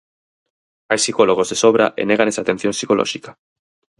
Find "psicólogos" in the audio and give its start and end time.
1.03-1.49